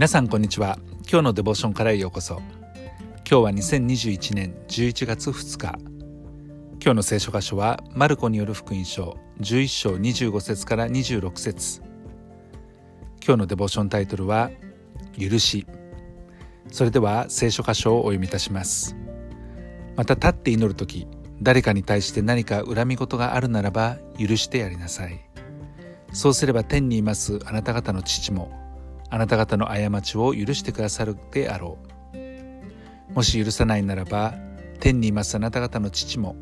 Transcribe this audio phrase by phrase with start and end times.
[0.00, 0.78] 皆さんこんにちは。
[1.02, 2.40] 今日のデボーションからようこそ。
[3.30, 5.78] 今日は2021年11月2日。
[6.82, 11.82] 今日の聖書箇所はマルコによる福音書11章25節から26節。
[13.22, 14.50] 今日のデボーションタイトルは
[15.18, 15.66] 許し。
[16.70, 18.96] それでは聖書箇所をお読みいたします。
[19.96, 21.08] また立って祈る時
[21.42, 25.20] 誰かに対して何か恨み事があるならば許してやりなさい。
[26.14, 28.69] そうすれば天にいますあなた方の父も
[29.10, 31.78] あなた方の過ちを許してくださるであろ
[33.12, 33.14] う。
[33.14, 34.34] もし許さないならば
[34.78, 36.36] 天にいますあなた方の父も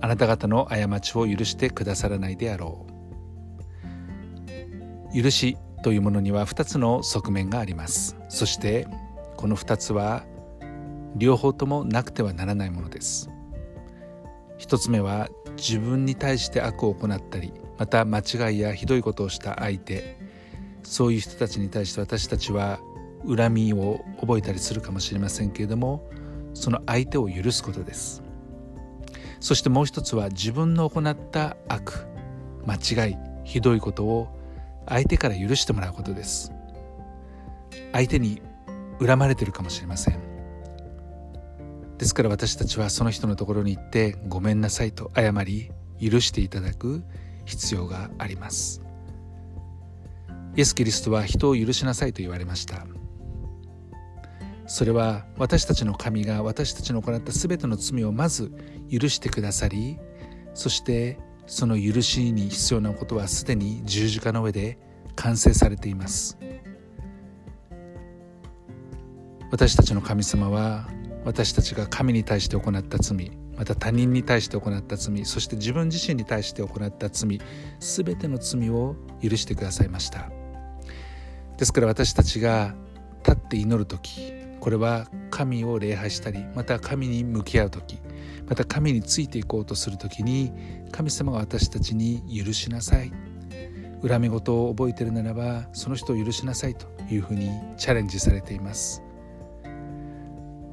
[0.00, 2.86] あなた方の過ちを許してくださらないであろ
[5.12, 5.22] う。
[5.22, 8.16] 許しというものには2つの側面があります。
[8.28, 8.86] そして
[9.36, 10.24] この2つは
[11.16, 13.30] 両方ともなくてはならないものです。
[14.58, 20.19] 1つ目は自分に対して悪を行ったりまた間違いやひどいことをした相手。
[20.82, 22.80] そういう人たちに対して私たちは
[23.26, 26.08] 恨みを覚えたりするかもしれませんけれども
[26.54, 28.22] その相手を許すことです。
[29.40, 32.06] そしてもう一つは自分の行った悪
[32.66, 32.74] 間
[33.06, 34.28] 違いひどいことを
[34.86, 36.52] 相手から許してもらうことです。
[37.92, 38.42] 相手に
[39.00, 40.18] 恨まれてるかもしれません。
[41.96, 47.02] ですから私たちはその人のところに行ってごめんなさいと謝り許していただく
[47.44, 48.82] 必要があります。
[50.56, 52.86] イエス・キリストは人を許しなさいと言われました。
[54.66, 58.52] それは私たちの神が私たちの行った全ての罪をまず
[58.88, 59.98] 許してくださり
[60.54, 64.78] そしてその許しに必要なことはすでに十字架の上で
[65.16, 66.38] 完成されています。
[69.50, 70.88] 私たちの神様は
[71.24, 77.40] 私たちが神に対して行った罪また他人に対して行った罪そして自分自身に対して行った罪
[77.80, 80.39] 全ての罪を許してくださいました。
[81.60, 82.74] ですから私たちが
[83.18, 87.98] 立って祈る時これは神を礼拝したりまた神に向き合う時
[88.48, 90.52] また神についていこうとする時に
[90.90, 93.12] 神様が私たちに許しなさい。
[94.02, 99.02] 恨み事を覚えてるならばその人を許しなさいというふうにチャレンジされています。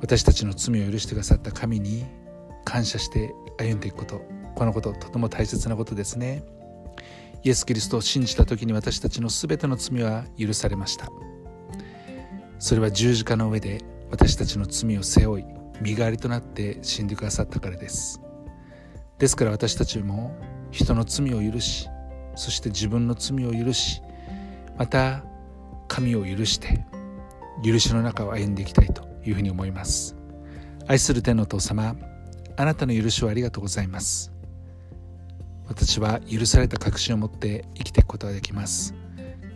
[0.00, 2.04] 私たちの罪を許してくださった神に
[2.64, 4.20] 感謝して歩んでいくこと。
[4.56, 6.42] このこととても大切なことですね。
[7.44, 11.08] イエス・キリストを信じた時に私たちの全ての罪は許されました。
[12.58, 15.44] それは十字架の上で私たちの罪を背負い
[15.80, 18.20] 身代わりとなって死んでくださったからです。
[19.18, 20.36] ですから私たちも
[20.70, 21.88] 人の罪を許し
[22.34, 24.02] そして自分の罪を許し
[24.78, 25.22] また
[25.88, 26.84] 神を許して
[27.64, 30.16] 許しの中を歩んでいきたいというふうに思います。
[30.86, 31.96] 愛する天の父様
[32.56, 34.31] あなたの許しをありがとうございます。
[35.72, 38.94] 私は許された確信を持って生きていくことができます。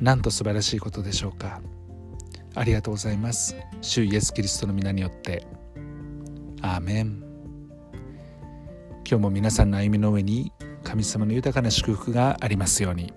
[0.00, 1.60] なんと素晴らしいことでしょうか。
[2.54, 3.54] ありがとうございます。
[3.82, 5.46] 主イエス・キリストの皆によって。
[6.62, 7.22] アーメン。
[9.08, 13.12] 今日も皆さんの歩みの上に神様の豊かな祝福がありますように。